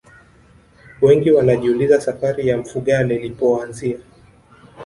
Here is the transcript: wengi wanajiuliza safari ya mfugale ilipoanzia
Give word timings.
wengi 1.01 1.31
wanajiuliza 1.31 2.01
safari 2.01 2.47
ya 2.47 2.57
mfugale 2.57 3.15
ilipoanzia 3.15 3.99